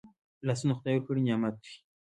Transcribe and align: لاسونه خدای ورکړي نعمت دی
لاسونه 0.47 0.73
خدای 0.77 0.93
ورکړي 0.95 1.21
نعمت 1.27 1.55
دی 1.63 1.73